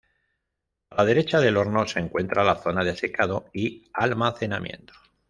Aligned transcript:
A 0.89 0.95
la 0.97 1.05
derecha 1.05 1.39
del 1.39 1.57
horno 1.57 1.85
se 1.87 1.99
encuentra 1.99 2.43
la 2.43 2.55
zona 2.55 2.83
de 2.83 2.95
secado 2.97 3.51
y 3.53 3.87
almacenamiento. 3.93 4.95